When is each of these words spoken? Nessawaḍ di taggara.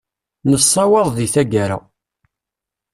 Nessawaḍ 0.49 1.07
di 1.15 1.27
taggara. 1.33 1.77